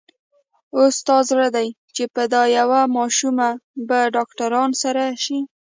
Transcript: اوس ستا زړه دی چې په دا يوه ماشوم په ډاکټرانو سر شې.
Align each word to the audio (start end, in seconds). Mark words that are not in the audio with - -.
اوس 0.77 0.93
ستا 1.01 1.17
زړه 1.29 1.47
دی 1.55 1.67
چې 1.95 2.03
په 2.13 2.21
دا 2.33 2.43
يوه 2.57 2.81
ماشوم 2.95 3.37
په 3.87 3.97
ډاکټرانو 4.15 4.79
سر 4.81 4.95
شې. 5.23 5.39